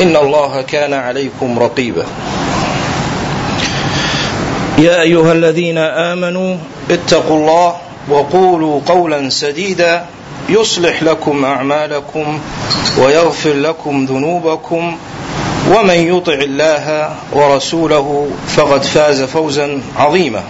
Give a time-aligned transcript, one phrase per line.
[0.00, 2.06] إن الله كان عليكم رقيبا.
[4.78, 6.56] يا أيها الذين آمنوا
[6.90, 7.74] اتقوا الله
[8.08, 10.04] وقولوا قولا سديدا
[10.48, 12.40] يصلح لكم أعمالكم
[12.98, 14.98] ويغفر لكم ذنوبكم
[15.70, 20.42] ومن يطع الله ورسوله فقد فاز فوزا عظيما.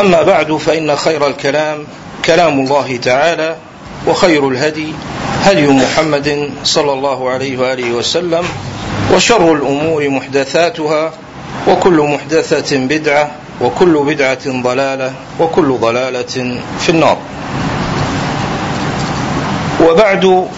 [0.00, 1.86] أما بعد فإن خير الكلام
[2.24, 3.56] كلام الله تعالى
[4.06, 4.92] وخير الهدي
[5.44, 8.44] هدي محمد صلى الله عليه وآله وسلم
[9.14, 11.12] وشر الأمور محدثاتها
[11.68, 17.16] وكل محدثة بدعة وكل بدعة ضلالة وكل ضلالة في النار.
[19.80, 20.48] وبعد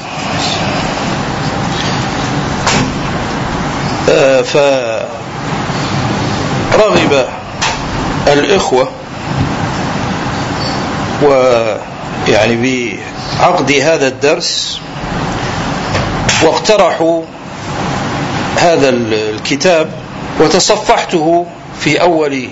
[6.70, 7.26] فرغب
[8.28, 8.88] الإخوة
[12.28, 12.96] ويعني
[13.41, 14.80] بعقد هذا الدرس
[16.42, 17.22] واقترحوا
[18.56, 19.91] هذا الكتاب
[20.41, 21.47] وتصفحته
[21.80, 22.48] في أول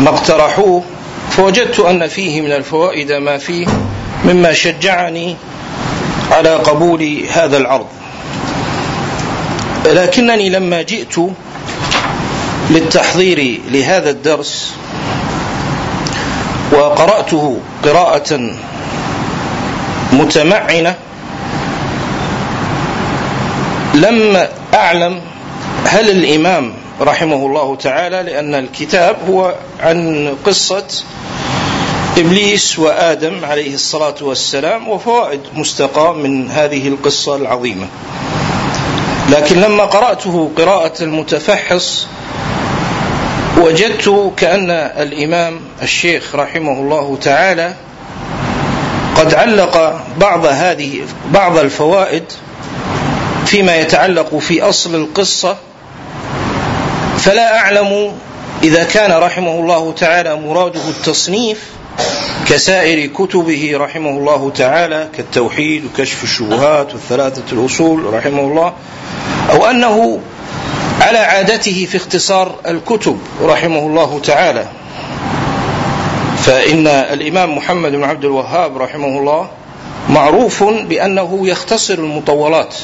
[0.00, 0.82] ما اقترحوه
[1.30, 3.66] فوجدت أن فيه من الفوائد ما فيه
[4.24, 5.36] مما شجعني
[6.30, 7.86] على قبول هذا العرض.
[9.86, 11.16] لكنني لما جئت
[12.70, 14.74] للتحضير لهذا الدرس
[16.74, 18.50] وقرأته قراءة
[20.12, 20.94] متمعنة
[23.94, 25.20] لم أعلم
[25.86, 30.86] هل الإمام رحمه الله تعالى لأن الكتاب هو عن قصة
[32.18, 37.86] إبليس وآدم عليه الصلاة والسلام وفوائد مستقاة من هذه القصة العظيمة.
[39.30, 42.06] لكن لما قرأته قراءة المتفحص
[43.58, 47.74] وجدت كأن الإمام الشيخ رحمه الله تعالى
[49.16, 51.00] قد علق بعض هذه
[51.30, 52.24] بعض الفوائد
[53.46, 55.56] فيما يتعلق في أصل القصة
[57.18, 58.12] فلا أعلم
[58.62, 61.64] إذا كان رحمه الله تعالى مراده التصنيف
[62.46, 68.72] كسائر كتبه رحمه الله تعالى كالتوحيد وكشف الشبهات والثلاثة الأصول رحمه الله
[69.50, 70.20] أو أنه
[71.04, 74.66] على عادته في اختصار الكتب رحمه الله تعالى.
[76.38, 79.48] فإن الإمام محمد بن عبد الوهاب رحمه الله
[80.08, 82.74] معروف بأنه يختصر المطولات.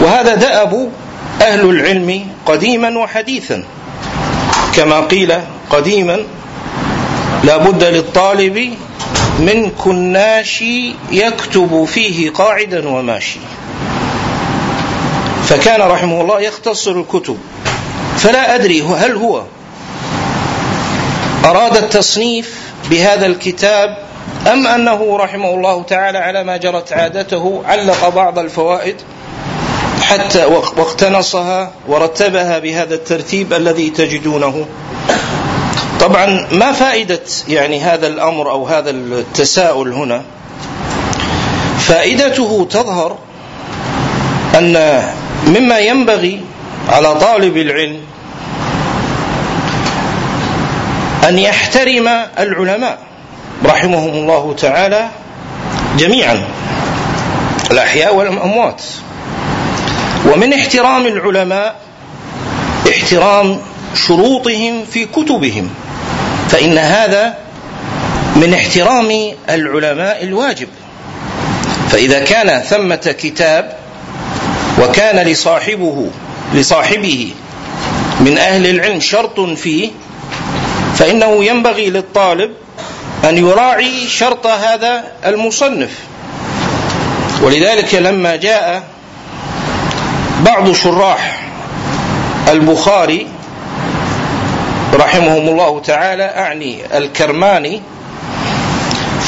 [0.00, 0.90] وهذا دأب
[1.42, 3.64] أهل العلم قديما وحديثا.
[4.76, 5.34] كما قيل
[5.70, 6.18] قديما
[7.44, 8.74] لا بد للطالب
[9.38, 10.64] من كناش
[11.12, 13.38] يكتب فيه قاعدا وماشي.
[15.50, 17.38] فكان رحمه الله يختصر الكتب.
[18.16, 19.42] فلا أدري هل هو
[21.44, 23.98] أراد التصنيف بهذا الكتاب
[24.52, 28.96] أم أنه رحمه الله تعالى على ما جرت عادته علق بعض الفوائد
[30.02, 34.66] حتى واقتنصها ورتبها بهذا الترتيب الذي تجدونه.
[36.00, 40.22] طبعا ما فائدة يعني هذا الأمر أو هذا التساؤل هنا؟
[41.78, 43.18] فائدته تظهر
[44.54, 45.02] أن
[45.46, 46.40] مما ينبغي
[46.88, 48.00] على طالب العلم
[51.28, 52.08] أن يحترم
[52.38, 52.98] العلماء
[53.64, 55.08] رحمهم الله تعالى
[55.98, 56.44] جميعا
[57.70, 58.82] الأحياء والأموات.
[60.32, 61.74] ومن احترام العلماء
[62.90, 63.58] احترام
[63.94, 65.70] شروطهم في كتبهم
[66.48, 67.34] فإن هذا
[68.36, 70.68] من احترام العلماء الواجب.
[71.90, 73.79] فإذا كان ثمة كتاب
[74.80, 76.10] وكان لصاحبه
[76.54, 77.32] لصاحبه
[78.20, 79.90] من أهل العلم شرط فيه
[80.94, 82.50] فإنه ينبغي للطالب
[83.24, 85.90] أن يراعي شرط هذا المصنف.
[87.42, 88.82] ولذلك لما جاء
[90.46, 91.42] بعض شراح
[92.48, 93.26] البخاري
[94.94, 97.82] رحمهم الله تعالى أعني الكرماني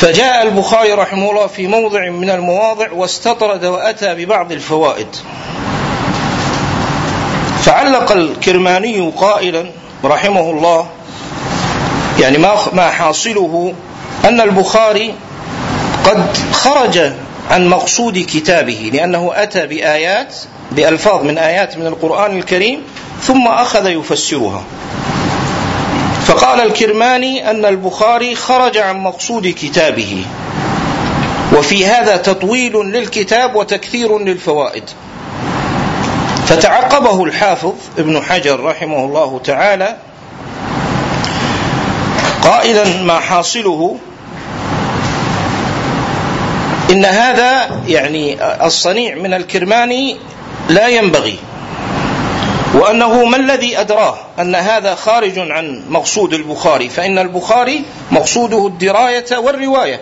[0.03, 5.07] فجاء البخاري رحمه الله في موضع من المواضع واستطرد وأتى ببعض الفوائد.
[7.63, 9.67] فعلق الكرماني قائلا
[10.05, 10.87] رحمه الله
[12.21, 13.75] يعني ما ما حاصله
[14.25, 15.15] أن البخاري
[16.05, 17.13] قد خرج
[17.51, 20.35] عن مقصود كتابه لأنه أتى بآيات
[20.73, 22.83] بألفاظ من آيات من القرآن الكريم
[23.23, 24.65] ثم أخذ يفسرها.
[26.27, 30.25] فقال الكرماني أن البخاري خرج عن مقصود كتابه.
[31.57, 34.85] وفي هذا تطويل للكتاب وتكثير للفوائد.
[36.47, 39.97] فتعقبه الحافظ ابن حجر رحمه الله تعالى
[42.43, 43.97] قائلا ما حاصله.
[46.91, 48.37] إن هذا يعني
[48.67, 50.17] الصنيع من الكرماني
[50.69, 51.39] لا ينبغي.
[52.75, 60.01] وأنه ما الذي أدراه؟ أن هذا خارج عن مقصود البخاري فإن البخاري مقصوده الدراية والرواية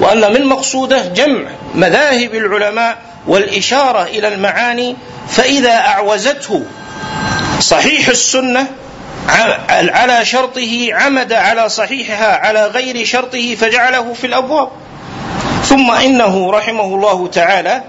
[0.00, 4.96] وأن من مقصوده جمع مذاهب العلماء والإشارة إلى المعاني
[5.28, 6.62] فإذا أعوزته
[7.60, 8.66] صحيح السنة
[9.68, 14.68] على شرطه عمد على صحيحها على غير شرطه فجعله في الأبواب.
[15.64, 17.82] ثم إنه رحمه الله تعالى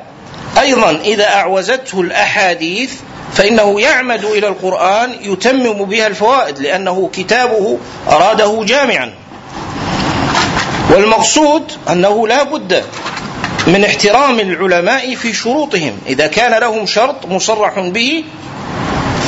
[0.59, 2.93] أيضا إذا أعوزته الأحاديث
[3.33, 7.77] فإنه يعمد إلى القرآن يتمم بها الفوائد لأنه كتابه
[8.09, 9.13] أراده جامعا.
[10.91, 12.83] والمقصود أنه لا بد
[13.67, 15.97] من احترام العلماء في شروطهم.
[16.07, 18.23] إذا كان لهم شرط مصرح به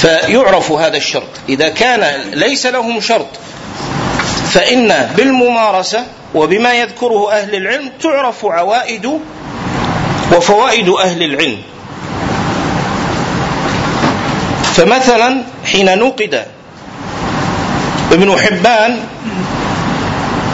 [0.01, 1.29] فيعرف هذا الشرط.
[1.49, 3.27] إذا كان ليس لهم شرط
[4.51, 6.05] فإن بالممارسة
[6.35, 9.19] وبما يذكره أهل العلم تعرف عوائد
[10.35, 11.57] وفوائد أهل العلم.
[14.75, 16.45] فمثلا حين نقد
[18.11, 18.99] ابن حبان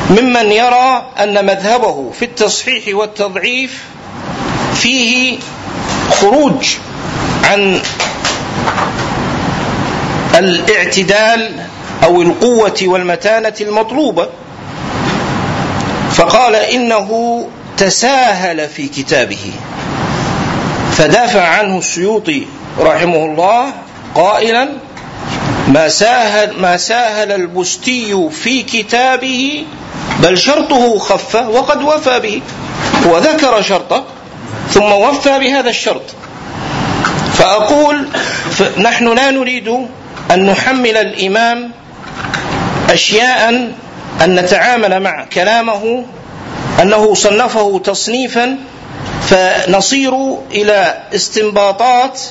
[0.09, 3.83] ممن يرى أن مذهبه في التصحيح والتضعيف
[4.75, 5.37] فيه
[6.11, 6.75] خروج
[7.43, 7.79] عن
[10.35, 11.51] الاعتدال
[12.03, 14.27] أو القوة والمتانة المطلوبة
[16.11, 17.45] فقال إنه
[17.77, 19.51] تساهل في كتابه
[20.91, 22.45] فدافع عنه السيوطي
[22.79, 23.73] رحمه الله
[24.19, 24.69] قائلا
[25.67, 29.65] ما ساهل ما ساهل البستي في كتابه
[30.19, 32.41] بل شرطه خف وقد وفى به.
[33.07, 34.03] هو ذكر شرطه
[34.69, 36.01] ثم وفى بهذا الشرط.
[37.33, 38.07] فأقول
[38.77, 39.67] نحن لا نريد
[40.31, 41.71] أن نحمل الإمام
[42.89, 43.49] أشياء
[44.21, 46.05] أن نتعامل مع كلامه
[46.81, 48.57] أنه صنفه تصنيفا
[49.29, 50.13] فنصير
[50.51, 52.21] إلى استنباطات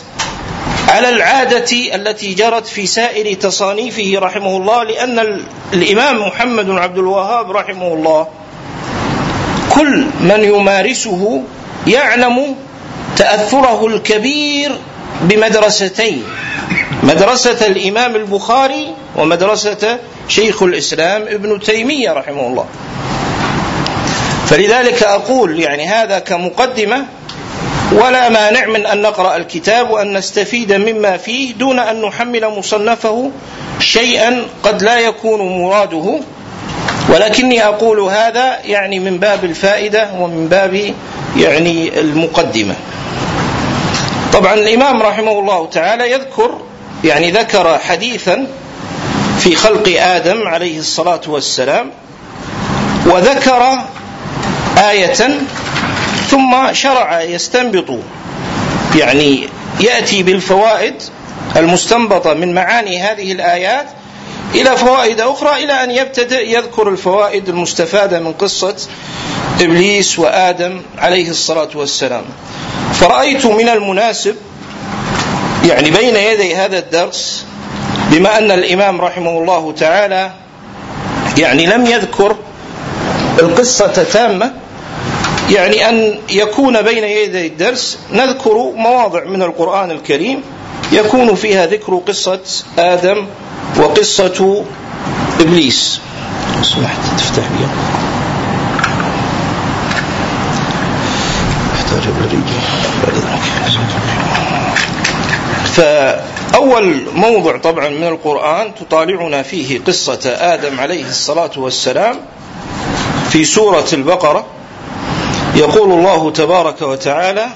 [0.88, 5.42] على العادة التي جرت في سائر تصانيفه رحمه الله لأن
[5.72, 8.28] الإمام محمد عبد الوهاب رحمه الله
[9.70, 11.42] كل من يمارسه
[11.86, 12.54] يعلم
[13.16, 14.72] تأثره الكبير
[15.22, 16.24] بمدرستين
[17.02, 19.98] مدرسة الإمام البخاري ومدرسة
[20.28, 22.66] شيخ الإسلام ابن تيمية رحمه الله.
[24.46, 27.04] فلذلك أقول يعني هذا كمقدمة
[28.04, 33.30] ولا مانع من أن نقرأ الكتاب وأن نستفيد مما فيه دون أن نحمل مصنفه
[33.80, 36.20] شيئا قد لا يكون مراده.
[37.08, 40.94] ولكني أقول هذا يعني من باب الفائدة ومن باب
[41.36, 42.74] يعني المقدمة.
[44.32, 46.58] طبعا الإمام رحمه الله تعالى يذكر
[47.04, 48.46] يعني ذكر حديثا
[49.38, 51.90] في خلق آدم عليه الصلاة والسلام
[53.06, 53.78] وذكر
[54.90, 55.38] آية
[56.30, 57.98] ثم شرع يستنبط
[58.96, 59.48] يعني
[59.80, 60.94] يأتي بالفوائد
[61.56, 63.86] المستنبطة من معاني هذه الآيات
[64.54, 68.76] إلى فوائد أخرى إلى أن يبتدئ يذكر الفوائد المستفادة من قصة
[69.60, 72.24] إبليس وآدم عليه الصلاة والسلام.
[72.92, 74.36] فرأيت من المناسب
[75.64, 77.44] يعني بين يدي هذا الدرس
[78.10, 80.32] بما أن الإمام رحمه الله تعالى
[81.38, 82.36] يعني لم يذكر
[83.38, 84.52] القصة تامة
[85.50, 90.42] يعني أن يكون بين يدي الدرس نذكر مواضع من القرآن الكريم.
[90.92, 92.40] يكون فيها ذكر قصة
[92.78, 93.26] آدم
[93.76, 94.64] وقصة
[95.40, 96.00] إبليس.
[96.62, 97.66] سمحت تفتح بي.
[101.74, 102.02] احتاج
[105.74, 112.16] فأول موضع طبعا من القرآن تطالعنا فيه قصة آدم عليه الصلاة والسلام
[113.30, 114.46] في سورة البقرة.
[115.58, 117.46] يقول الله تبارك وتعالى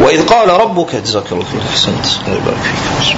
[0.00, 2.06] وإذ قال ربك جزاك الله خير أحسنت.
[2.26, 3.16] الله يبارك فيك.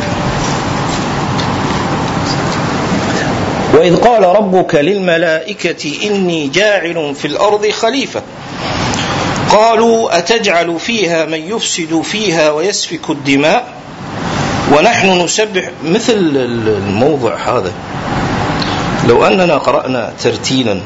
[3.74, 8.22] وإذ قال ربك للملائكة إني جاعل في الأرض خليفة.
[9.50, 13.64] قالوا أتجعل فيها من يفسد فيها ويسفك الدماء؟
[14.72, 15.70] ونحن نسبح.
[15.84, 17.72] مثل الموضع هذا.
[19.08, 20.80] لو أننا قرأنا ترتيلا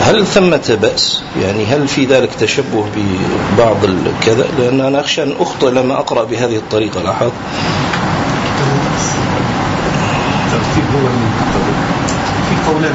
[0.00, 5.70] هل ثمة بأس؟ يعني هل في ذلك تشبه ببعض الكذا؟ لأن أنا أخشى أن أخطئ
[5.70, 7.30] لما أقرأ بهذه الطريقة لاحظ
[10.46, 11.08] الترتيب هو
[12.48, 12.94] في قولان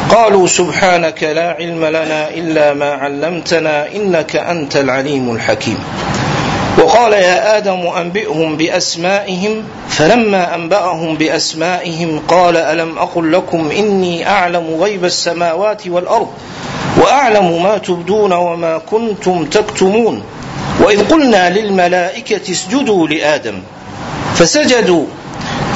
[0.11, 5.77] قالوا سبحانك لا علم لنا إلا ما علمتنا إنك أنت العليم الحكيم.
[6.77, 15.05] وقال يا آدم أنبئهم بأسمائهم فلما أنبأهم بأسمائهم قال ألم أقل لكم إني أعلم غيب
[15.05, 16.27] السماوات والأرض
[16.97, 20.23] وأعلم ما تبدون وما كنتم تكتمون
[20.79, 23.61] وإذ قلنا للملائكة اسجدوا لآدم
[24.35, 25.05] فسجدوا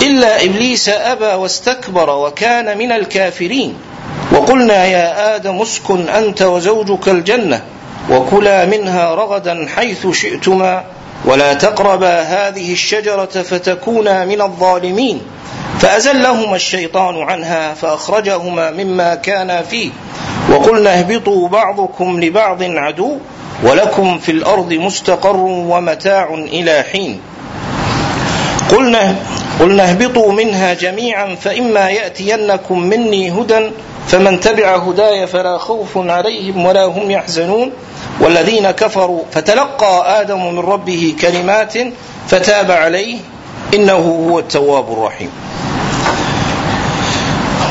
[0.02, 3.74] إلا إبليس أبى واستكبر وكان من الكافرين.
[4.32, 7.62] وقلنا يا آدم اسكن أنت وزوجك الجنة
[8.12, 10.84] وكلا منها رغدا حيث شئتما
[11.26, 15.22] ولا تقربا هذه الشجرة فتكونا من الظالمين.
[15.80, 19.90] فأزلهما الشيطان عنها فأخرجهما مما كانا فيه.
[20.52, 23.18] وقلنا اهبطوا بعضكم لبعض عدو
[23.64, 27.20] ولكم في الأرض مستقر ومتاع إلى حين.
[28.72, 29.16] قلنا
[29.60, 33.72] قلنا اهبطوا منها جميعا فإما يأتينكم مني هدى
[34.08, 37.72] فمن تبع هداي فلا خوف عليهم ولا هم يحزنون.
[38.20, 41.74] والذين كفروا فتلقى آدم من ربه كلمات
[42.28, 43.18] فتاب عليه.
[43.74, 45.30] إنه هو التواب الرحيم.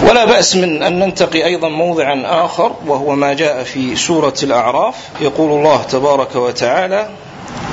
[0.08, 4.94] ولا بأس من أن ننتقي أيضا موضعا آخر وهو ما جاء في سورة الأعراف.
[5.20, 7.08] يقول الله تبارك وتعالى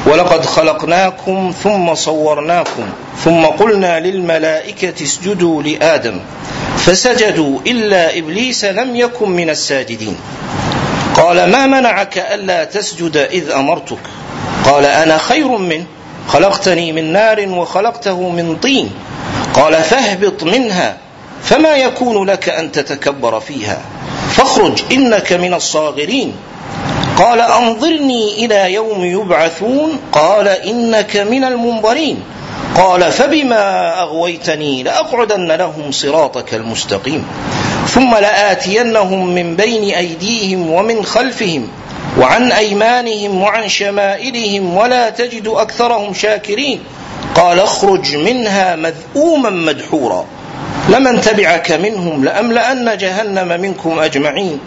[0.06, 2.84] ولقد خلقناكم ثم صورناكم
[3.24, 6.20] ثم قلنا للملائكة اسجدوا لآدم.
[6.86, 10.18] فسجدوا إلا إبليس لم يكن من الساجدين.
[11.16, 14.00] قال ما منعك ألا تسجد إذ أمرتك؟
[14.66, 15.86] قال أنا خير منه
[16.28, 18.92] خلقتني من نار وخلقته من طين.
[19.54, 20.98] قال فاهبط منها
[21.44, 23.82] فما يكون لك أن تتكبر فيها؟
[24.32, 26.36] فاخرج إنك من الصاغرين.
[27.18, 32.24] قال أنظرني إلى يوم يبعثون قال إنك من المنظرين.
[32.78, 37.26] قال فبما أغويتني لأقعدن لهم صراطك المستقيم
[37.88, 41.68] ثم لآتينهم من بين أيديهم ومن خلفهم
[42.20, 46.84] وعن أيمانهم وعن شمائلهم ولا تجد أكثرهم شاكرين.
[47.36, 50.26] قال اخرج منها مذءوما مدحورا
[50.90, 54.60] لمن تبعك منهم لأملأن جهنم منكم أجمعين.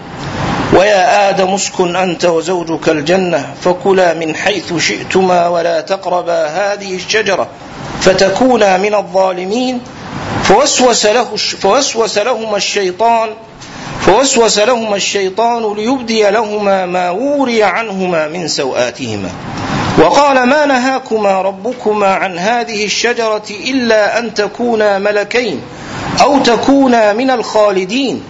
[0.72, 7.48] ويا آدم اسكن أنت وزوجك الجنة فكلا من حيث شئتما ولا تقربا هذه الشجرة.
[8.04, 9.80] فتكونا من الظالمين.
[10.42, 13.28] فوسوس له فوسوس لهما الشيطان
[14.00, 19.30] فوسوس لهما الشيطان ليبدي لهما ما وري عنهما من سوآتهما.
[19.98, 25.60] وقال ما نهاكما ربكما عن هذه الشجرة إلا أن تكونا ملكين
[26.20, 28.22] أو تكونا من الخالدين.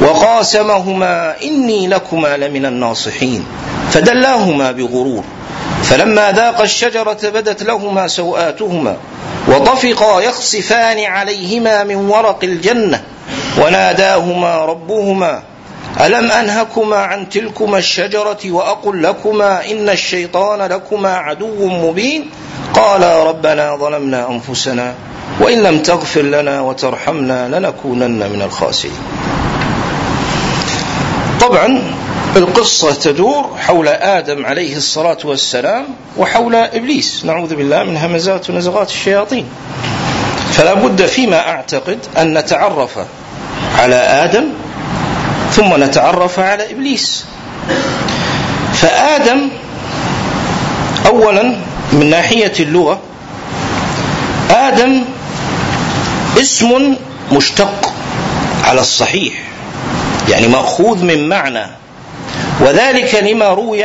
[0.00, 3.44] وقاسمهما إني لكما لمن الناصحين.
[3.90, 5.24] فدلاهما بغرور.
[5.82, 8.96] فلما ذاق الشجرة بدت لهما سوآتهما.
[9.50, 13.04] وطفقا يخصفان عليهما من ورق الجنة
[13.58, 15.42] وناداهما ربهما
[16.00, 22.30] ألم أنهكما عن تلكما الشجرة وأقل لكما إن الشيطان لكما عدو مبين؟
[22.74, 24.94] قالا ربنا ظلمنا أنفسنا
[25.40, 28.98] وإن لم تغفر لنا وترحمنا لنكونن من الخاسرين.
[31.40, 31.82] طبعا
[32.36, 35.84] القصة تدور حول آدم عليه الصلاة والسلام
[36.16, 37.24] وحول إبليس.
[37.24, 39.44] نعوذ بالله من همزات ونزغات الشياطين.
[40.52, 42.98] فلا بد فيما أعتقد أن نتعرف
[43.78, 44.44] على آدم
[45.52, 47.24] ثم نتعرف على إبليس.
[48.74, 49.48] فآدم
[51.06, 51.56] أولا
[51.92, 53.00] من ناحية اللغة
[54.50, 55.04] آدم
[56.40, 56.96] اسم
[57.32, 57.92] مشتق
[58.64, 59.34] على الصحيح
[60.28, 61.66] يعني مأخوذ من معنى
[62.60, 63.84] وذلك لما روي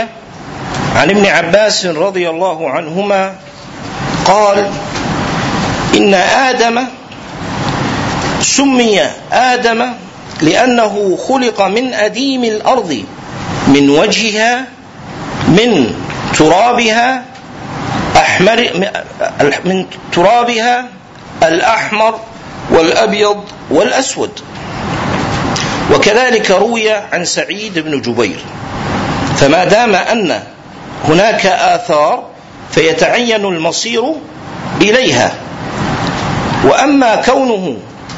[0.96, 3.36] عن ابن عباس رضي الله عنهما
[4.25, 4.70] قال
[5.98, 6.84] إن آدم
[8.41, 9.01] سمي
[9.32, 9.86] آدم
[10.41, 13.03] لأنه خلق من أديم الأرض
[13.67, 14.65] من وجهها
[15.48, 15.94] من
[16.38, 17.24] ترابها
[18.17, 18.70] أحمر
[19.65, 20.86] من ترابها
[21.44, 22.20] الأحمر
[22.72, 24.32] والأبيض والأسود.
[25.94, 28.39] وكذلك روي عن سعيد بن جبير.
[29.38, 30.39] فما دام أن
[31.08, 32.24] هناك آثار
[32.72, 34.04] فيتعين المصير
[34.82, 35.34] إليها.
[36.63, 37.77] وأما كونه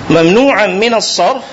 [0.09, 1.43] ممنوعا من الصرف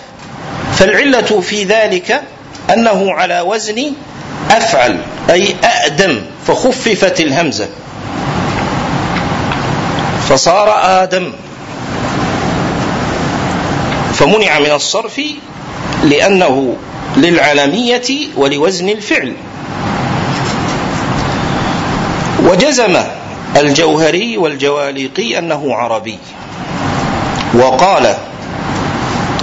[0.76, 2.23] فالعلة في ذلك
[2.71, 3.92] أنه على وزن
[4.50, 4.99] أفعل
[5.30, 7.68] أي أأدم فخففت الهمزة.
[10.28, 11.33] فصار آدم.
[14.14, 15.21] فمنع من الصرف
[16.04, 16.76] لأنه
[17.16, 19.32] للعلمية ولوزن الفعل.
[22.44, 22.96] وجزم
[23.56, 26.18] الجوهري والجواليقي أنه عربي.
[27.54, 28.14] وقال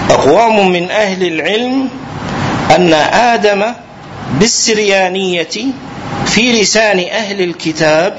[0.10, 1.90] أقوام من أهل العلم
[2.76, 3.64] أن آدم
[4.40, 5.48] بالسريانية
[6.26, 8.18] في لسان أهل الكتاب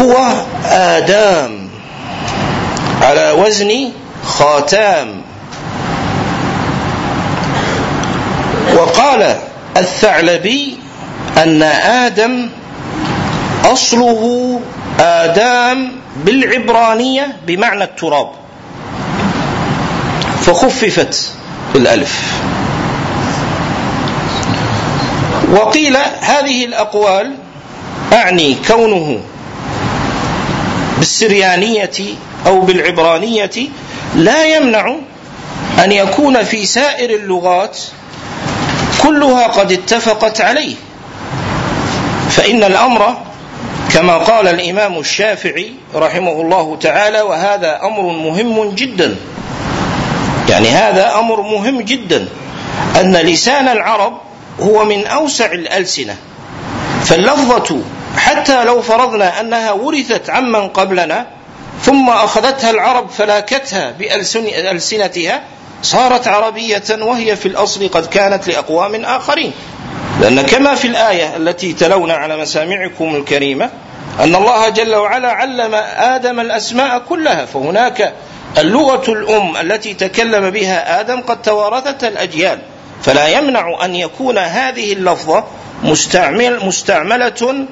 [0.00, 0.16] هو
[0.64, 1.68] آدام
[3.02, 3.90] على وزن
[4.24, 5.22] خاتام.
[8.76, 9.36] وقال
[9.76, 10.76] الثعلبي
[11.36, 12.48] أن آدم
[13.64, 14.60] أصله
[15.00, 18.30] آدام بالعبرانية بمعنى التراب.
[20.40, 21.32] فخففت
[21.74, 22.22] الألف.
[25.52, 27.34] وقيل هذه الأقوال
[28.12, 29.20] أعني كونه
[30.98, 31.90] بالسريانية
[32.46, 33.50] أو بالعبرانية
[34.14, 34.96] لا يمنع
[35.84, 37.78] أن يكون في سائر اللغات
[39.02, 40.74] كلها قد اتفقت عليه.
[42.30, 43.16] فإن الأمر
[43.94, 49.16] كما قال الإمام الشافعي رحمه الله تعالى وهذا أمر مهم جدا.
[50.48, 52.28] يعني هذا أمر مهم جدا.
[53.00, 54.20] أن لسان العرب
[54.60, 56.16] هو من أوسع الألسنة.
[57.04, 57.80] فاللفظة
[58.16, 61.26] حتى لو فرضنا أنها ورثت عمن قبلنا
[61.82, 65.42] ثم أخذتها العرب فلاكتها بألسنتها
[65.82, 69.52] صارت عربية وهي في الأصل قد كانت لأقوام آخرين.
[70.20, 73.70] لأن كما في الآية التي تلونا على مسامعكم الكريمة
[74.20, 78.12] أن الله جل وعلا علم آدم الأسماء كلها فهناك
[78.58, 82.58] اللغة الأم التي تكلم بها آدم قد توارثت الأجيال.
[83.02, 85.44] فلا يمنع أن يكون هذه اللفظة
[85.82, 87.66] مستعمل مستعملة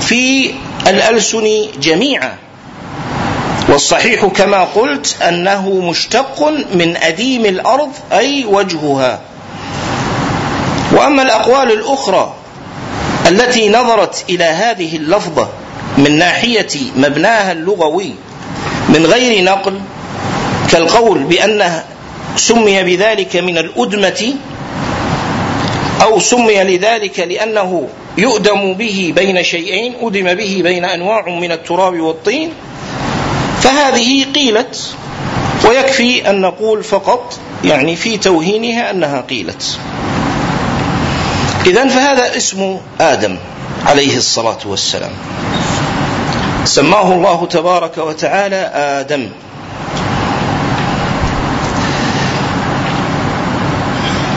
[0.00, 0.54] في
[0.86, 2.36] الألسن جميعا.
[3.70, 9.20] والصحيح كما قلت أنه مشتق من أديم الأرض أي وجهها.
[10.92, 12.34] وأما الأقوال الأخرى
[13.28, 15.48] التي نظرت إلى هذه اللفظة
[15.98, 18.14] من ناحية مبناها اللغوي
[18.88, 19.80] من غير نقل
[20.70, 21.84] كالقول بأنه
[22.36, 24.34] سمي بذلك من الأدمة
[26.02, 32.52] أو سمي لذلك لأنه يؤدم به بين شيئين أدم به بين أنواع من التراب والطين
[33.60, 34.94] فهذه قيلت
[35.68, 39.78] ويكفي أن نقول فقط يعني في توهينها أنها قيلت.
[41.66, 43.36] إذا فهذا اسم آدم
[43.86, 45.10] عليه الصلاة والسلام.
[46.64, 49.28] سماه الله تبارك وتعالى آدم.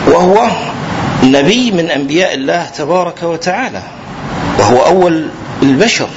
[0.08, 0.48] وهو
[1.24, 3.82] نبي من أنبياء الله تبارك وتعالى.
[4.60, 5.28] وهو أول
[5.64, 6.08] البشر.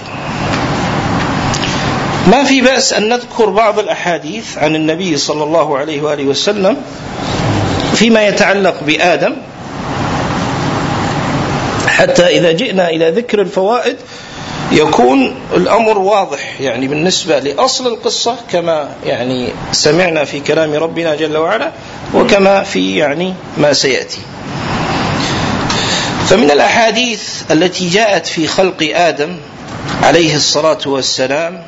[2.26, 6.76] ما في بأس أن نذكر بعض الأحاديث عن النبي صلى الله عليه وآله وسلم
[7.94, 9.36] فيما يتعلق بآدم
[11.86, 13.96] حتى إذا جئنا إلى ذكر الفوائد
[14.72, 21.72] يكون الأمر واضح يعني بالنسبة لأصل القصة كما يعني سمعنا في كلام ربنا جل وعلا
[22.14, 24.18] وكما في يعني ما سيأتي.
[26.28, 29.36] فمن الأحاديث التي جاءت في خلق آدم
[30.02, 31.62] عليه الصلاة والسلام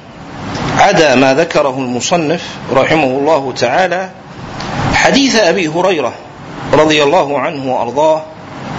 [0.79, 4.11] عدا ما ذكره المصنف رحمه الله تعالى
[4.95, 6.12] حديث أبي هريرة
[6.73, 8.23] رضي الله عنه وأرضاه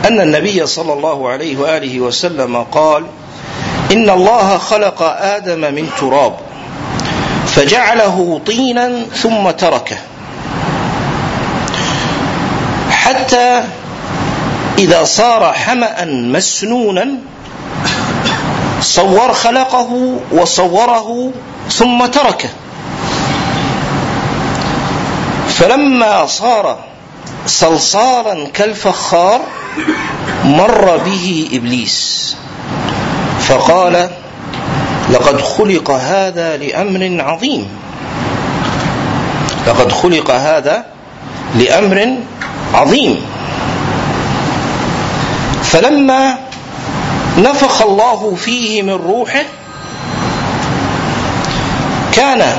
[0.08, 3.06] أن النبي صلى الله عليه وآله وسلم قال
[3.92, 6.34] إن الله خلق آدم من تراب
[7.48, 9.98] فجعله طينا ثم تركه.
[12.92, 13.64] حتى
[14.78, 17.10] إذا صار حمأ مسنونا
[18.82, 21.32] صور خلقه وصوره
[21.72, 22.50] ثم تركه.
[25.50, 26.78] فلما صار
[27.46, 29.42] صلصالا كالفخار
[30.46, 32.36] مر به إبليس.
[33.42, 34.10] فقال
[35.10, 37.68] لقد خلق هذا لأمر عظيم.
[39.68, 40.86] لقد خلق هذا
[41.56, 42.18] لأمر
[42.74, 43.22] عظيم.
[45.64, 46.38] فلما
[47.40, 49.44] نفخ الله فيه من روحه
[52.14, 52.58] كان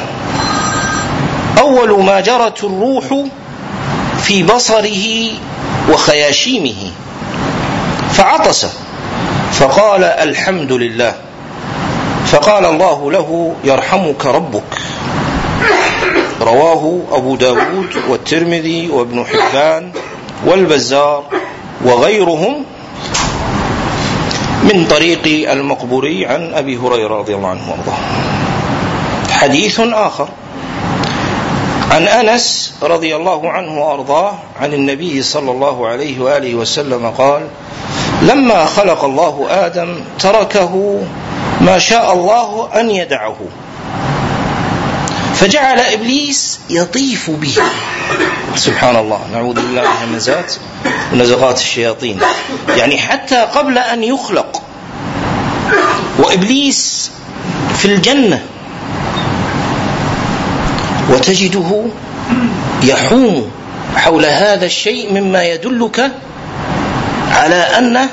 [1.59, 3.05] أول ما جرت الروح
[4.23, 5.31] في بصره
[5.93, 6.90] وخياشيمه
[8.12, 8.66] فعطس
[9.53, 11.14] فقال الحمد لله
[12.27, 14.79] فقال الله له يرحمك ربك.
[16.40, 19.93] رواه أبو داود والترمذي وابن حبان
[20.47, 21.25] والبزار
[21.85, 22.64] وغيرهم
[24.62, 27.99] من طريق المقبوري عن أبي هريرة رضي الله عنه وأرضاه
[29.31, 30.29] حديث آخر
[31.90, 37.42] عن أنس رضي الله عنه وأرضاه عن النبي صلى الله عليه وآله وسلم قال:
[38.23, 41.03] لما خلق الله آدم تركه
[41.61, 43.37] ما شاء الله أن يدعه.
[45.40, 47.55] فجعل إبليس يطيف به.
[48.57, 50.53] سبحان الله، نعوذ بالله من همزات
[51.12, 52.20] ونزغات الشياطين.
[52.76, 54.62] يعني حتى قبل أن يخلق
[56.18, 57.11] وإبليس
[57.79, 58.42] في الجنة
[61.11, 61.85] وتجده
[62.83, 63.50] يحوم
[63.96, 66.11] حول هذا الشيء مما يدلك
[67.33, 68.09] على أن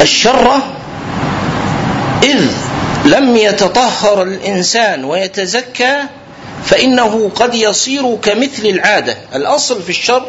[0.00, 0.58] الشر
[2.22, 2.50] إذ
[3.04, 6.02] لم يتطهر الإنسان ويتزكى
[6.64, 9.16] فإنه قد يصير كمثل العادة.
[9.34, 10.26] الأصل في الشر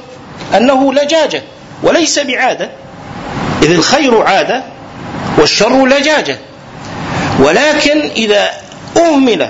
[0.58, 1.44] أنه لجاجة
[1.84, 2.70] وليس بعادة.
[3.64, 4.64] إذ الخير عادة
[5.38, 6.38] والشر لجاجة.
[7.40, 8.52] ولكن إذا
[8.98, 9.50] أهمل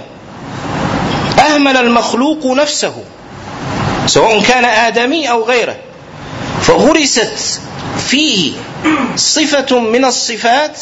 [1.40, 2.94] أهمل المخلوق نفسه
[4.08, 5.76] سواء كان آدمي أو غيره
[6.62, 7.60] فغرست
[8.08, 8.52] فيه
[9.16, 10.80] صفة من الصفات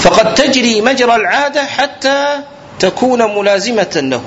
[0.00, 2.26] فقد تجري مجرى العادة حتى
[2.78, 4.22] تكون ملازمة له.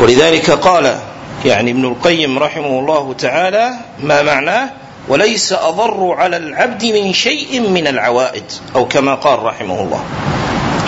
[0.00, 0.98] ولذلك قال
[1.44, 4.70] يعني ابن القيم رحمه الله تعالى ما معناه؟
[5.08, 8.44] وليس أضر على العبد من شيء من العوائد
[8.74, 10.04] أو كما قال رحمه الله.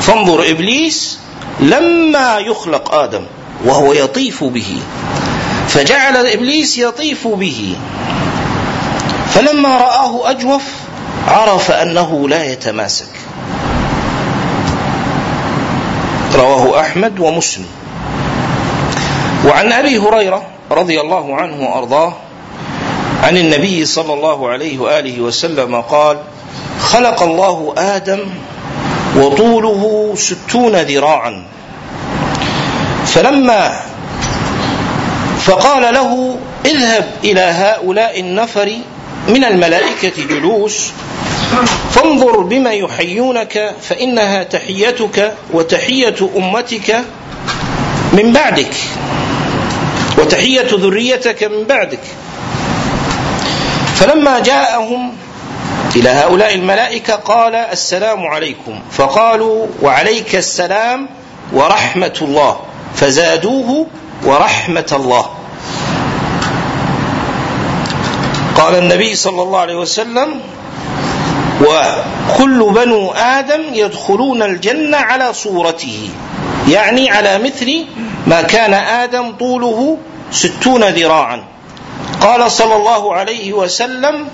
[0.00, 1.18] فانظر إبليس
[1.60, 3.26] لما يخلق آدم
[3.64, 4.78] وهو يطيف به
[5.68, 7.76] فجعل إبليس يطيف به
[9.34, 10.62] فلما رآه أجوف
[11.30, 13.08] عرف أنه لا يتماسك.
[16.34, 17.66] رواه أحمد ومسلم.
[19.46, 22.12] وعن أبي هريرة رضي الله عنه وأرضاه
[23.22, 26.18] عن النبي صلى الله عليه وآله وسلم قال
[26.80, 28.20] خلق الله آدم
[29.16, 31.44] وطوله ستون ذراعا.
[33.06, 33.80] فلما
[35.40, 38.72] فقال له اذهب إلى هؤلاء النفر
[39.30, 40.90] من الملائكة جلوس.
[41.90, 47.04] فانظر بما يحيونك فإنها تحيتك وتحية أمتك
[48.12, 48.74] من بعدك
[50.18, 52.00] وتحية ذريتك من بعدك.
[53.94, 55.12] فلما جاءهم
[55.96, 58.80] إلى هؤلاء الملائكة قال السلام عليكم.
[58.92, 61.08] فقالوا وعليك السلام
[61.52, 62.60] ورحمة الله.
[62.94, 63.86] فزادوه
[64.24, 65.39] ورحمة الله.
[68.60, 70.40] قال النبي صلى الله عليه وسلم
[71.60, 76.08] وكل بنو آدم يدخلون الجنة على صورته.
[76.68, 77.86] يعني على مثل
[78.26, 79.98] ما كان آدم طوله
[80.32, 81.44] ستون ذراعا.
[82.20, 84.28] قال صلى الله عليه وسلم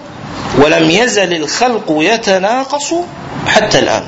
[0.58, 2.94] ولم يزل الخلق يتناقص
[3.46, 4.04] حتى الآن.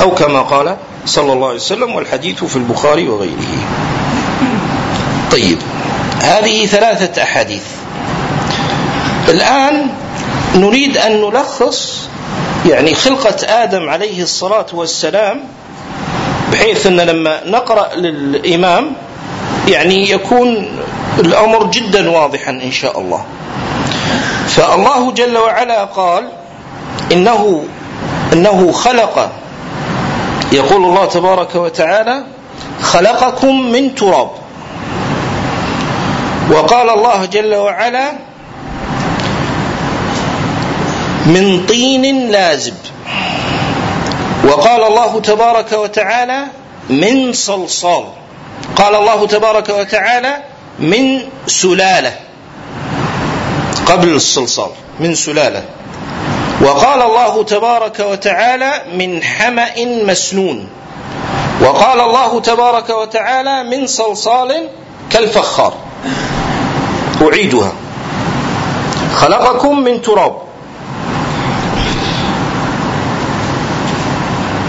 [0.00, 3.52] أو كما قال صلى الله عليه وسلم والحديث في البخاري وغيره.
[5.30, 5.58] طيب
[6.20, 7.64] هذه ثلاثة أحاديث.
[9.28, 9.88] الآن
[10.54, 12.08] نريد أن نلخص
[12.68, 15.40] يعني خلقة آدم عليه الصلاة والسلام
[16.52, 18.92] بحيث أن لما نقرأ للإمام
[19.68, 20.78] يعني يكون
[21.18, 23.24] الأمر جدا واضحا إن شاء الله.
[24.48, 26.28] فالله جل وعلا قال
[27.12, 27.64] إنه
[28.32, 29.30] إنه خلق.
[30.52, 32.24] يقول الله تبارك وتعالى
[32.82, 34.30] خلقكم من تراب.
[36.50, 38.12] وقال الله جل وعلا
[41.26, 42.74] من طين لازب.
[44.44, 46.44] وقال الله تبارك وتعالى
[46.90, 48.04] من صلصال.
[48.76, 50.36] قال الله تبارك وتعالى
[50.78, 52.12] من سلالة.
[53.86, 54.70] قبل الصلصال.
[55.00, 55.62] من سلالة.
[56.62, 60.68] وقال الله تبارك وتعالى من حمأ مسنون.
[61.62, 64.68] وقال الله تبارك وتعالى من صلصال
[65.10, 65.74] كالفخار.
[67.22, 67.72] أعيدها.
[69.14, 70.51] خلقكم من تراب.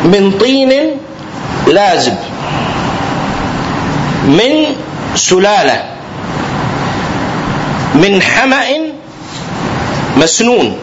[0.04, 0.98] من طين
[1.68, 2.16] لازب
[4.24, 4.76] من
[5.16, 5.84] سلالة
[7.96, 8.66] من حمأ
[10.18, 10.78] مسنون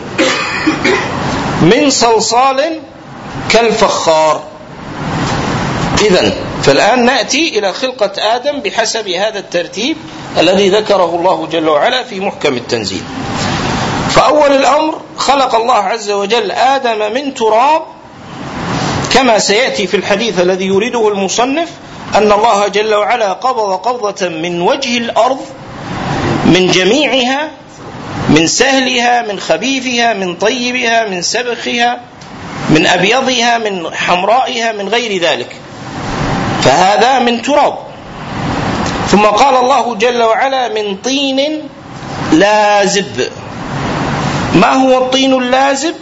[1.62, 2.80] من صلصال
[3.48, 4.42] كالفخار.
[6.02, 9.96] إذا فالآن نأتي إلى خلقة آدم بحسب هذا الترتيب
[10.38, 13.02] الذي ذكره الله جل وعلا في محكم التنزيل.
[14.10, 17.82] فأول الأمر خلق الله عز وجل آدم من تراب
[19.10, 21.68] كما سيأتي في الحديث الذي يريده المصنف
[22.14, 25.40] أن الله جل وعلا قبض قبضة من وجه الأرض
[26.44, 27.50] من جميعها
[28.28, 32.00] من سهلها من خبيثها من طيبها من سبخها
[32.70, 35.56] من أبيضها من حمرائها من غير ذلك.
[36.62, 37.78] فهذا من تراب.
[39.08, 41.68] ثم قال الله جل وعلا من طين
[42.32, 43.28] لازب.
[44.54, 45.94] ما هو الطين اللازب؟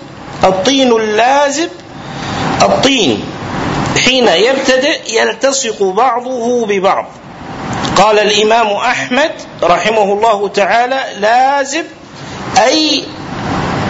[0.44, 1.68] الطين اللازب
[2.62, 3.24] الطين
[4.04, 7.06] حين يبتدئ يلتصق بعضه ببعض.
[7.96, 9.30] قال الإمام أحمد
[9.62, 11.84] رحمه الله تعالى لازب
[12.58, 13.04] أي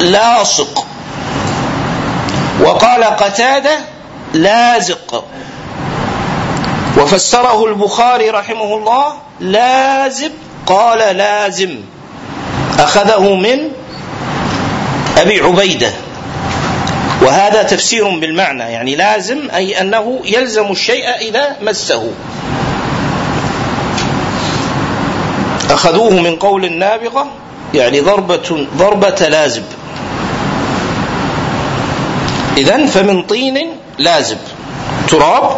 [0.00, 0.86] لاصق.
[2.60, 3.78] وقال قتادة
[4.34, 5.24] لازق.
[6.98, 10.32] وفسره البخاري رحمه الله لازب
[10.66, 11.80] قال لازم.
[12.78, 13.70] أخذه من
[15.18, 15.92] أبي عبيدة.
[17.22, 22.10] وهذا تفسير بالمعنى يعني لازم أي أنه يلزم الشيء إذا مسه.
[25.70, 27.26] أخذوه من قول النابغه
[27.74, 29.64] يعني ضربة ضربة لازب.
[32.56, 34.38] اذا فمن طين لازب.
[35.08, 35.56] تراب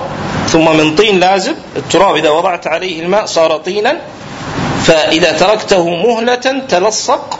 [0.48, 1.56] ثم من طين لازب.
[1.76, 3.96] التراب إذا وضعت عليه الماء صار طينا
[4.84, 7.38] فإذا تركته مهلة تلصق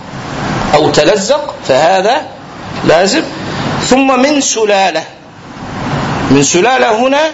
[0.75, 2.23] أو تلزق فهذا
[2.85, 3.25] لازب.
[3.89, 5.05] ثم من سلالة.
[6.31, 7.31] من سلالة هنا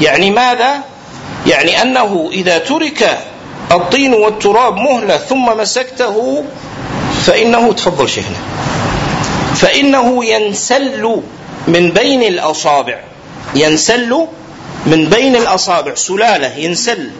[0.00, 0.80] يعني ماذا؟
[1.46, 3.18] يعني أنه إذا ترك
[3.72, 6.44] الطين والتراب مهلة ثم مسكته
[7.26, 8.36] فإنه تفضل شيخنا.
[9.54, 11.20] فإنه ينسل
[11.68, 13.00] من بين الأصابع.
[13.54, 14.26] ينسل
[14.86, 15.94] من بين الأصابع.
[15.94, 17.10] سلالة ينسل.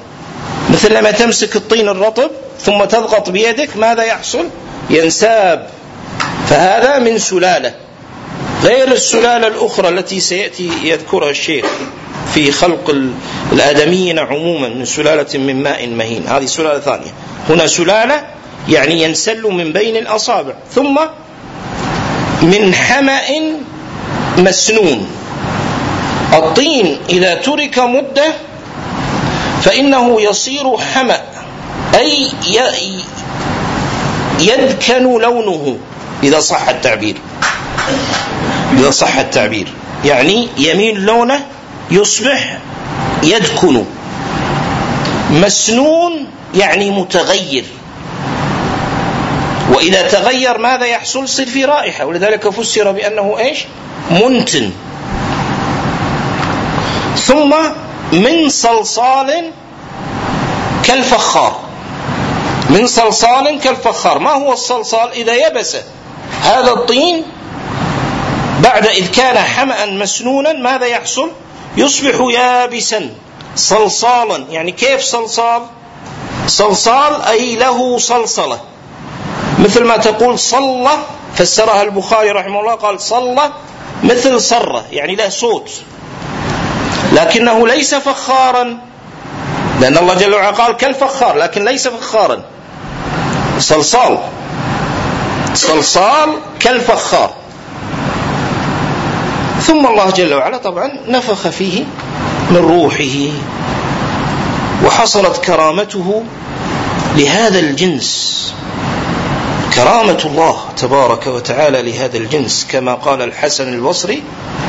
[0.71, 4.49] مثل لما تمسك الطين الرطب ثم تضغط بيدك ماذا يحصل؟
[4.91, 5.71] ينساب.
[6.49, 7.86] فهذا من سلالة.
[8.63, 11.67] غير السلاله الأخرى التي سيأتي يذكرها الشيخ
[12.35, 12.95] في خلق
[13.53, 16.27] الآدميين عموما من سلالة من ماء مهين.
[16.27, 17.13] هذه سلالة ثانية.
[17.49, 18.27] هنا سلالة
[18.69, 20.99] يعني ينسل من بين الأصابع ثم
[22.43, 23.23] من حمأ
[24.39, 25.09] مسنون.
[26.33, 28.33] الطين إذا ترك مدة
[29.63, 31.21] فإنه يصير حمأ
[31.95, 32.29] أي
[34.41, 35.79] يدكن لونه
[36.23, 37.17] إذا صح التعبير.
[38.77, 39.69] اذا صح التعبير.
[40.05, 41.47] يعني يميل لونه
[41.91, 42.59] يصبح
[43.23, 43.85] يدكن.
[45.31, 47.65] مسنون يعني متغير.
[49.73, 52.05] وإذا تغير ماذا يحصل؟ يصير في رائحة.
[52.05, 53.59] ولذلك فسر بأنه إيش؟
[54.11, 54.71] منتن.
[57.17, 57.55] ثم
[58.13, 59.51] من صلصال
[60.85, 61.61] كالفخار.
[62.71, 64.19] من صلصال كالفخار.
[64.19, 65.77] ما هو الصلصال؟ إذا يبس.
[66.43, 67.23] هذا الطين
[68.61, 71.31] بعد إذ كان حمأ مسنونا ماذا يحصل؟
[71.77, 73.11] يصبح يابسا
[73.57, 74.45] صلصالا.
[74.51, 75.63] يعني كيف صلصال؟
[76.47, 78.61] صلصال أي له صلصلة.
[79.59, 80.99] مثل ما تقول صلة
[81.35, 83.53] فسرها البخاري رحمه الله قال صلة
[84.05, 85.71] مثل صرة يعني له صوت.
[87.13, 88.79] لكنه ليس فخارا.
[89.81, 92.43] لأن الله جل وعلا قال كالفخار لكن ليس فخارا.
[93.59, 94.19] صلصال.
[95.55, 97.46] صلصال كالفخار.
[99.67, 101.85] ثم الله جل وعلا طبعا نفخ فيه
[102.51, 103.33] من روحه
[104.85, 106.23] وحصلت كرامته
[107.17, 108.53] لهذا الجنس.
[109.75, 114.23] كرامة الله تبارك وتعالى لهذا الجنس كما قال الحسن البصري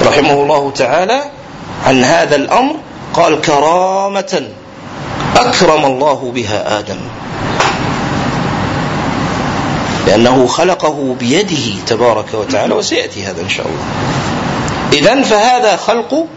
[0.06, 1.22] رحمه الله تعالى
[1.86, 2.76] عن هذا الأمر
[3.14, 4.48] قال كرامة
[5.36, 6.98] أكرم الله بها آدم.
[10.08, 13.86] لأنه خلقه بيده تبارك وتعالى وسيأتي هذا إن شاء الله.
[14.94, 16.28] إذا فهذا خلق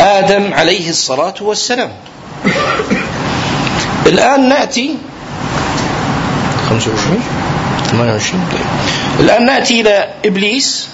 [0.00, 1.92] آدم عليه الصلاة والسلام.
[4.06, 4.96] الآن نأتي
[6.68, 7.22] 25
[7.90, 8.48] 28
[9.20, 10.88] الآن نأتي إلى إبليس.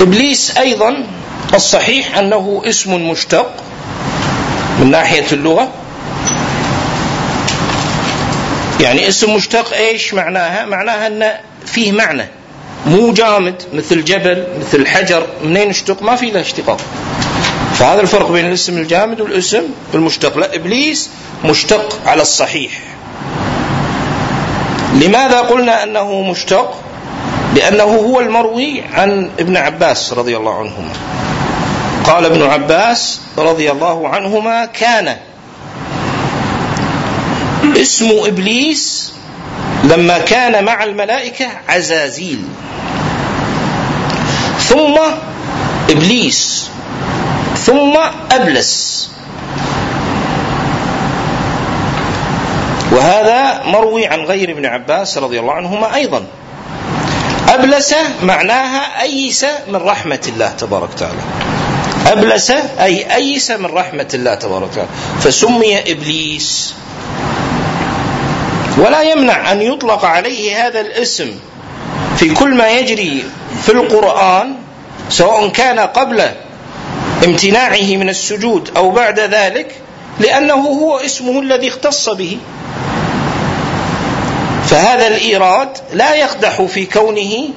[0.00, 0.96] إبليس أيضا
[1.54, 3.50] الصحيح أنه اسم مشتق
[4.80, 5.68] من ناحية اللغة.
[8.80, 11.32] يعني اسم مشتق إيش معناها؟ معناها أن
[11.66, 12.28] فيه معنى.
[12.86, 16.80] مو جامد مثل جبل مثل حجر منين اشتق؟ ما في له اشتقاق.
[17.74, 19.62] فهذا الفرق بين الاسم الجامد والاسم
[19.94, 20.38] المشتق.
[20.38, 21.10] لا إبليس
[21.44, 22.72] مشتق على الصحيح.
[24.94, 26.74] لماذا قلنا أنه مشتق؟
[27.54, 30.92] لأنه هو المروي عن ابن عباس رضي الله عنهما.
[32.04, 35.16] قال ابن عباس رضي الله عنهما كان.
[37.76, 39.13] اسم إبليس
[39.84, 42.42] لما كان مع الملائكة عزازيل.
[44.58, 44.98] ثم
[45.90, 46.70] إبليس.
[47.56, 47.98] ثم
[48.32, 49.10] أبلس.
[52.92, 56.24] وهذا مروي عن غير ابن عباس رضي الله عنهما أيضا.
[57.48, 61.20] أبلس معناها أيس من رحمة الله تبارك وتعالى.
[62.06, 64.88] أبلس أي أيس من رحمة الله تبارك وتعالى.
[65.20, 66.74] فسمي إبليس.
[68.78, 71.30] ولا يمنع أن يطلق عليه هذا الاسم
[72.16, 73.24] في كل ما يجري
[73.62, 74.54] في القرآن
[75.08, 76.22] سواء كان قبل
[77.24, 79.74] امتناعه من السجود أو بعد ذلك
[80.20, 82.38] لأنه هو اسمه الذي اختص به.
[84.66, 87.48] فهذا الإيراد لا يقدح في كونه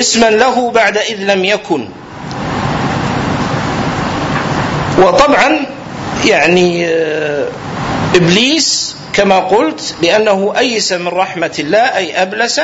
[0.00, 1.88] اسما له بعد إذ لم يكن.
[4.98, 5.66] وطبعا
[6.24, 7.48] يعني آه،
[8.14, 12.60] إبليس كما قلت لأنه أيس من رحمة الله أي أبلس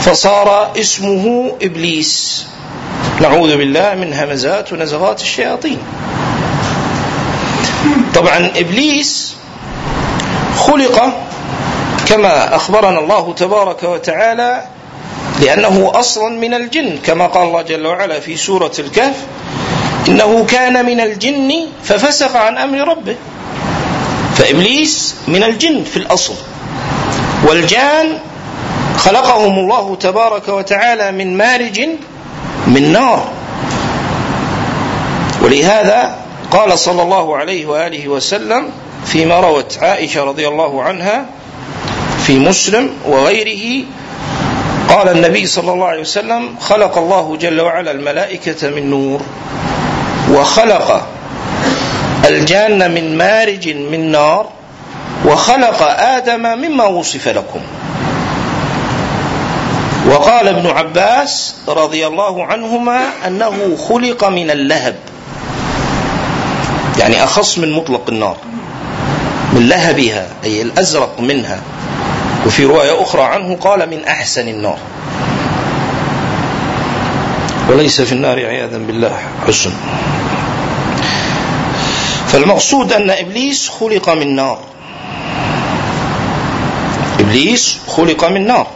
[0.00, 2.46] فصار اسمه إبليس.
[3.20, 5.78] نعوذ بالله من همزات ونزغات الشياطين.
[8.14, 9.34] طبعا إبليس
[10.56, 11.12] خلق
[12.06, 14.62] كما أخبرنا الله تبارك وتعالى
[15.40, 19.16] لأنه أصلا من الجن كما قال الله جل وعلا في سورة الكهف
[20.08, 23.16] إنه كان من الجن ففسق عن أمر ربه.
[24.40, 26.34] فإبليس من الجن في الأصل.
[27.44, 28.18] والجان
[28.96, 31.80] خلقهم الله تبارك وتعالى من مارج
[32.66, 33.28] من نار.
[35.42, 36.16] ولهذا
[36.50, 38.64] قال صلى الله عليه وآله وسلم
[39.06, 41.26] فيما روت عائشة رضي الله عنها
[42.26, 43.84] في مسلم وغيره
[44.88, 49.20] قال النبي صلى الله عليه وسلم خلق الله جل وعلا الملائكة من نور
[50.32, 51.06] وخلق
[52.24, 54.46] الجان من مارج من نار
[55.26, 57.60] وخلق آدم مما وصف لكم.
[60.06, 64.94] وقال ابن عباس رضي الله عنهما أنه خلق من اللهب.
[66.98, 68.36] يعني أخص من مطلق النار.
[69.52, 71.60] من لهبها أي الأزرق منها.
[72.46, 74.78] وفي رواية أخرى عنه قال من أحسن النار.
[77.70, 79.70] وليس في النار عياذا بالله حسن.
[82.32, 84.58] فالمقصود أن إبليس خلق من نار.
[87.20, 88.66] إبليس خلق من نار.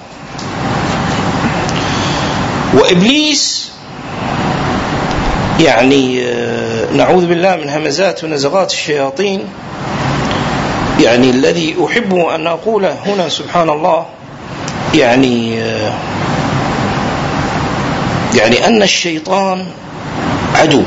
[2.75, 3.71] وإبليس
[5.61, 9.40] يعني آه، نعوذ بالله من همزات ونزغات الشياطين.
[11.01, 14.07] يعني الذي أحب أن أقول هنا سبحان الله
[14.95, 15.93] يعني آه،
[18.35, 19.67] يعني أن الشيطان
[20.55, 20.83] عدو.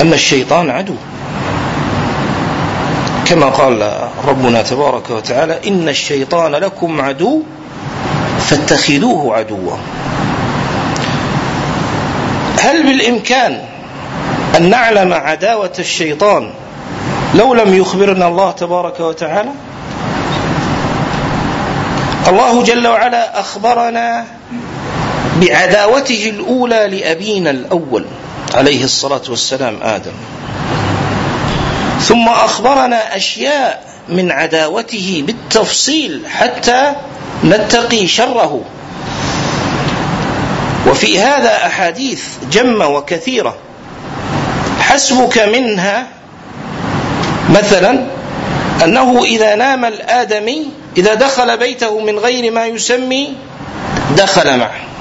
[0.00, 0.94] ان الشيطان عدو.
[3.24, 7.42] كما قال ربنا تبارك وتعالى إن الشيطان لكم عدو
[8.40, 9.76] فاتخذوه عدوا.
[12.60, 13.62] هل بالإمكان
[14.56, 16.50] أن نعلم عداوة الشيطان
[17.34, 19.50] لو لم يخبرنا الله تبارك وتعالى؟
[22.28, 24.24] الله جل وعلا أخبرنا
[25.40, 28.04] بعداوته الأولى لأبينا الأول.
[28.56, 30.12] عليه الصلاة والسلام آدم.
[32.00, 36.92] ثم أخبرنا أشياء من عداوته بالتفصيل حتى
[37.44, 38.64] نتقي شره.
[40.86, 43.56] وفي هذا أحاديث جمة وكثيرة.
[44.80, 46.06] حسبك منها
[47.50, 48.06] مثلا
[48.84, 53.34] أنه إذا نام الآدمي إذا دخل بيته من غير ما يسمي
[54.16, 54.95] دخل معه.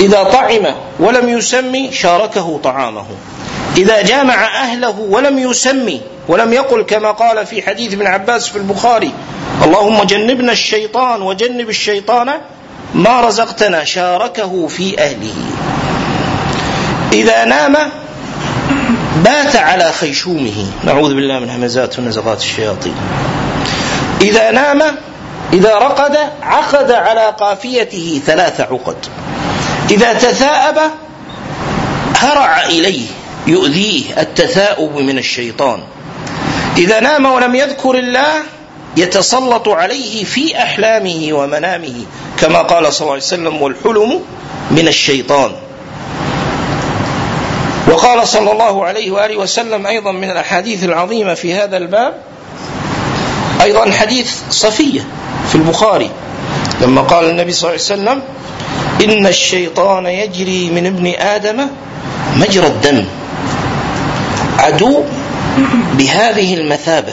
[0.00, 3.06] إذا طعم ولم يسمي شاركه طعامه.
[3.76, 9.12] إذا جامع أهله ولم يسمي ولم يقل كما قال في حديث ابن عباس في البخاري
[9.64, 12.30] اللهم جنبنا الشيطان وجنب الشيطان
[12.94, 15.34] ما رزقتنا شاركه في أهله.
[17.12, 17.76] إذا نام
[19.24, 20.66] بات على خيشومه.
[20.84, 22.94] نعوذ بالله من همزات ونزغات الشياطين.
[24.20, 24.82] إذا نام
[25.52, 28.96] إذا رقد عقد على قافيته ثلاث عقد.
[29.90, 30.78] إذا تثاءب
[32.16, 33.06] هرع إليه
[33.46, 35.80] يؤذيه التثاؤب من الشيطان.
[36.76, 38.42] إذا نام ولم يذكر الله
[38.96, 42.04] يتسلط عليه في أحلامه ومنامه
[42.38, 44.20] كما قال صلى الله عليه وسلم والحلم
[44.70, 45.52] من الشيطان.
[47.88, 52.14] وقال صلى الله عليه وآله وسلم أيضا من الأحاديث العظيمة في هذا الباب
[53.62, 55.00] أيضا حديث صفية
[55.48, 56.10] في البخاري
[56.80, 58.22] لما قال النبي صلى الله عليه وسلم
[59.04, 61.66] إن الشيطان يجري من ابن آدم
[62.36, 63.04] مجرى الدم.
[64.58, 65.02] عدو
[65.92, 67.12] بهذه المثابة.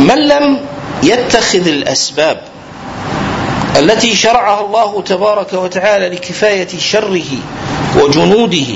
[0.00, 0.58] من لم
[1.02, 2.40] يتخذ الأسباب
[3.76, 7.24] التي شرعها الله تبارك وتعالى لكفاية شره
[7.96, 8.66] وجنوده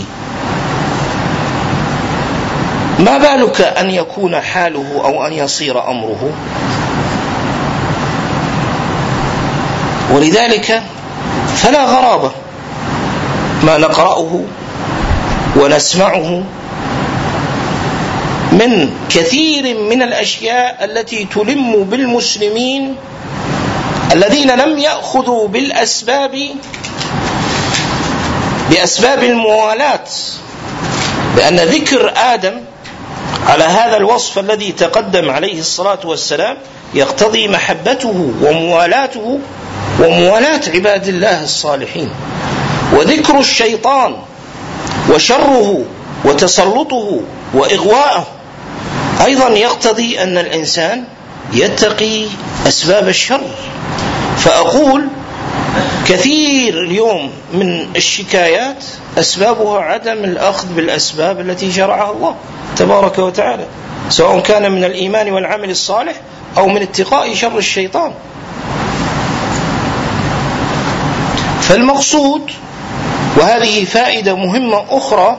[2.99, 6.30] ما بالك أن يكون حاله أو أن يصير أمره؟
[10.14, 10.82] ولذلك
[11.56, 12.30] فلا غرابة
[13.62, 14.40] ما نقرأه
[15.56, 16.42] ونسمعه
[18.52, 22.96] من كثير من الأشياء التي تلم بالمسلمين
[24.12, 26.38] الذين لم يأخذوا بالأسباب
[28.70, 30.04] بأسباب الموالاة
[31.36, 32.61] لأن ذكر آدم
[33.46, 36.56] على هذا الوصف الذي تقدم عليه الصلاة والسلام
[36.94, 39.40] يقتضي محبته وموالاته
[39.99, 42.11] وموالاة عباد الله الصالحين.
[42.92, 44.16] وذكر الشيطان
[45.11, 45.84] وشره
[46.24, 47.20] وتسلطه
[47.55, 48.26] وإغواءه.
[49.24, 51.05] أيضا يقتضي أن الإنسان
[51.53, 52.26] يتقي
[52.68, 53.40] أسباب الشر.
[54.38, 55.09] فأقول
[56.07, 58.84] كثير اليوم من الشكايات
[59.18, 62.34] أسبابها عدم الأخذ بالأسباب التي شرعها الله
[62.76, 63.66] تبارك وتعالى
[64.11, 66.14] سواء كان من الإيمان والعمل الصالح
[66.59, 68.12] أو من اتقاء شر الشيطان.
[71.68, 72.50] فالمقصود
[73.36, 75.38] وهذه فائدة مهمة أخرى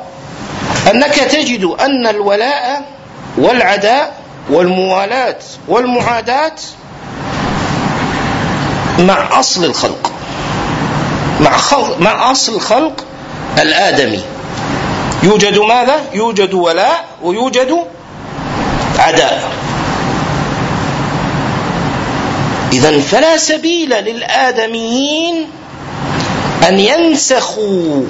[0.92, 2.86] أنك تجد أن الولاء
[3.38, 4.14] والعداء
[4.50, 6.56] والموالاة والمعاداة
[9.00, 10.12] مع أصل الخلق
[11.40, 13.06] مع خلق مع أصل الخلق
[13.58, 14.22] الآدمي
[15.24, 17.78] يوجد ماذا؟ يوجد ولاء ويوجد
[19.00, 19.52] عداء
[22.72, 25.48] إذا فلا سبيل للآدميين
[26.68, 28.04] أن ينسخوا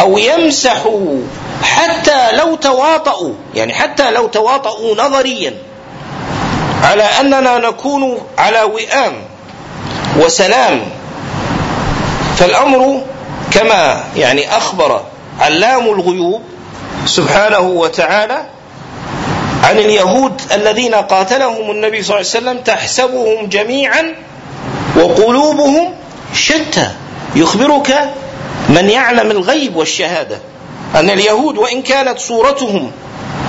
[0.00, 1.16] أو يمسحوا
[1.62, 5.54] حتى لو تواطؤوا يعني حتى لو تواطؤوا نظريا
[6.82, 9.12] على أننا نكون على وئام
[10.18, 10.80] وسلام.
[12.36, 13.02] فالأمر
[13.50, 15.04] كما يعني أخبر
[15.40, 16.42] علام الغيوب
[17.06, 18.44] سبحانه وتعالى
[19.64, 24.14] عن اليهود الذين قاتلهم النبي صلى الله عليه وسلم تحسبهم جميعا
[24.96, 25.94] وقلوبهم
[26.34, 26.90] شتى.
[27.36, 28.10] يخبرك
[28.68, 30.38] من يعلم الغيب والشهادة.
[30.94, 32.90] أن اليهود وإن كانت صورتهم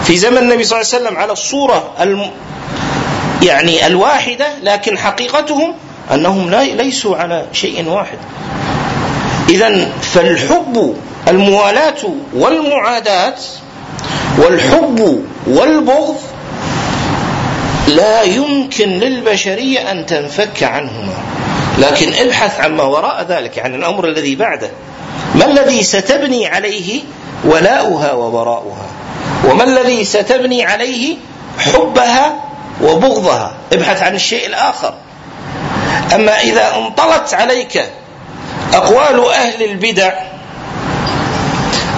[0.04, 2.32] في زمن النبي صلى الله عليه وسلم على الصورة الم
[3.44, 5.74] يعني الواحدة لكن حقيقتهم
[6.14, 8.18] أنهم لا ليسوا على شيء واحد.
[9.50, 10.96] إذا فالحب
[11.28, 12.04] الموالاة
[12.34, 13.36] والمعاداة
[14.38, 16.18] والحب والبغض
[17.88, 21.14] لا يمكن للبشرية أن تنفك عنهما.
[21.78, 24.70] لكن ابحث عما وراء ذلك عن الأمر الذي بعده.
[25.36, 27.02] ما الذي ستبني عليه
[27.46, 28.88] ولاؤها وبراؤها؟
[29.50, 31.16] وما الذي ستبني عليه
[31.60, 32.36] حبها
[32.82, 34.94] وبغضها؟ ابحث عن الشيء الآخر.
[36.16, 37.86] أما إذا انطلت عليك
[38.74, 40.14] أقوال أهل البدع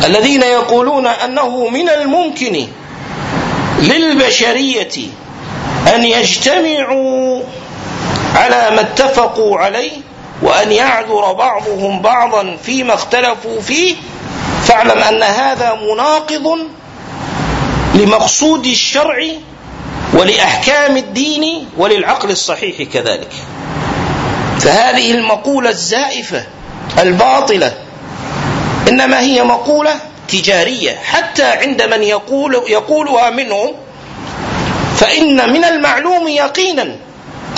[0.05, 2.67] الذين يقولون أنه من الممكن
[3.79, 5.07] للبشرية
[5.95, 7.41] أن يجتمعوا
[8.35, 9.91] على ما اتفقوا عليه
[10.41, 13.95] وأن يعذر بعضهم بعضا فيما اختلفوا فيه
[14.63, 16.59] فاعلم أن هذا مناقض
[17.95, 19.25] لمقصود الشرع
[20.13, 23.31] ولأحكام الدين وللعقل الصحيح كذلك.
[24.59, 26.43] فهذه المقولة الزائفة
[26.99, 27.73] الباطلة
[28.89, 29.95] إنما هي مقولة
[30.27, 30.91] تجارية.
[30.91, 33.71] حتى عند من يقول يقولها منهم
[34.97, 36.95] فإن من المعلوم يقينا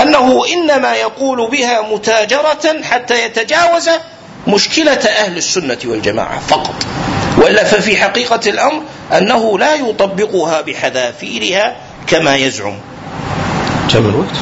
[0.02, 3.90] أنه إنما يقول بها متاجرة حتى يتجاوز
[4.48, 6.76] مشكلة أهل السنة والجماعة فقط
[7.38, 8.82] وإلا ففي حقيقة الأمر
[9.18, 11.76] أنه لا يطبقها بحذافيرها
[12.08, 12.78] كما يزعم
[14.10, 14.36] الوقت؟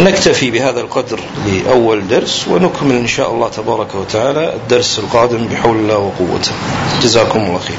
[0.00, 5.98] نكتفي بهذا القدر لأول درس ونكمل إن شاء الله تبارك وتعالى الدرس القادم بحول الله
[5.98, 6.52] وقوته.
[7.02, 7.78] جزاكم الله خير.